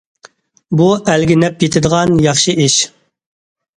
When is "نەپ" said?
1.43-1.65